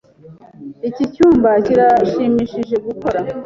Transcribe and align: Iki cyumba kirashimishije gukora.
Iki 0.89 1.03
cyumba 1.13 1.49
kirashimishije 1.65 2.75
gukora. 2.85 3.19